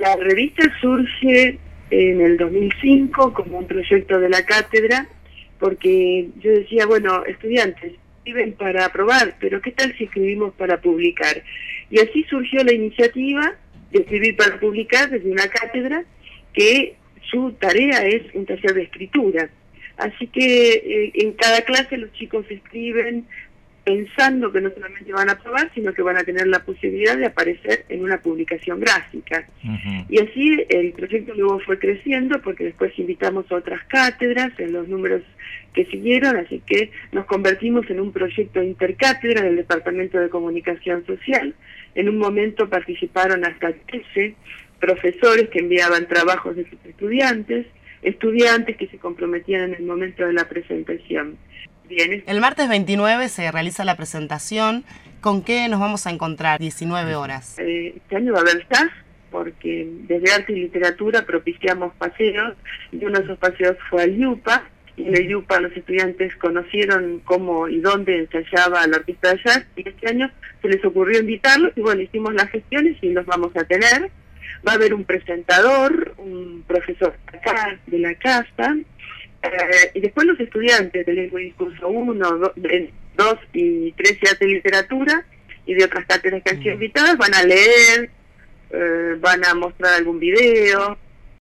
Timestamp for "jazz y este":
69.44-70.08